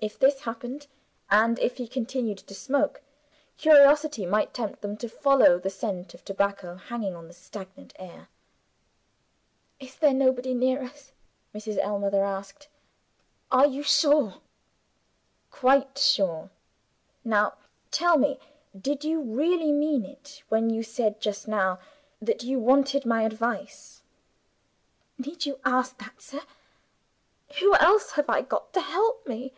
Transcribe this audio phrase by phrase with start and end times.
[0.00, 0.86] If this happened,
[1.28, 3.02] and if he continued to smoke,
[3.56, 8.28] curiosity might tempt them to follow the scent of tobacco hanging on the stagnant air.
[9.80, 11.10] "Is there nobody near us?"
[11.52, 11.78] Mrs.
[11.78, 12.68] Ellmother asked.
[13.50, 14.34] "Are you sure?"
[15.50, 16.50] "Quite sure.
[17.24, 17.54] Now
[17.90, 18.38] tell me,
[18.80, 21.80] did you really mean it, when you said just now
[22.22, 24.04] that you wanted my advice?"
[25.18, 26.42] "Need you ask that, sir?
[27.58, 29.52] Who else have I got to help me?"